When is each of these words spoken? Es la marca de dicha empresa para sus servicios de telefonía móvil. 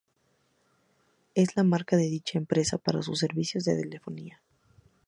Es 1.35 1.55
la 1.55 1.61
marca 1.61 1.95
de 1.95 2.05
dicha 2.09 2.39
empresa 2.39 2.79
para 2.79 3.03
sus 3.03 3.19
servicios 3.19 3.65
de 3.65 3.79
telefonía 3.79 4.41
móvil. 4.41 4.87